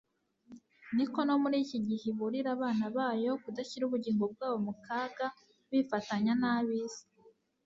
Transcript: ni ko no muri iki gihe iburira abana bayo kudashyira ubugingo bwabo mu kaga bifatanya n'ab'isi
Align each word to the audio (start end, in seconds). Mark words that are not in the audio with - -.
ni 0.95 1.05
ko 1.13 1.19
no 1.27 1.35
muri 1.43 1.57
iki 1.65 1.77
gihe 1.87 2.03
iburira 2.11 2.49
abana 2.57 2.85
bayo 2.97 3.31
kudashyira 3.43 3.83
ubugingo 3.85 4.23
bwabo 4.33 4.57
mu 4.65 4.73
kaga 4.85 5.27
bifatanya 5.69 6.33
n'ab'isi 6.41 7.03